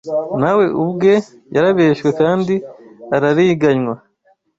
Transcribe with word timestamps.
nawe 0.41 0.65
ubwe 0.83 1.13
yarabeshywe 1.55 2.09
kandi 2.19 2.53
arariganywa 3.15 3.95